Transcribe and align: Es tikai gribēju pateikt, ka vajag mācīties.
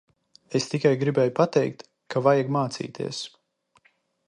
Es 0.59 0.63
tikai 0.71 0.93
gribēju 1.03 1.33
pateikt, 1.41 1.85
ka 2.15 2.23
vajag 2.29 2.51
mācīties. 2.57 3.23